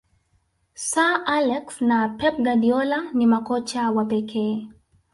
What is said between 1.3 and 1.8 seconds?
alex